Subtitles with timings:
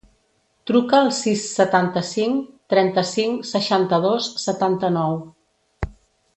[0.69, 5.17] Truca al sis, setanta-cinc, trenta-cinc, seixanta-dos, setanta-nou.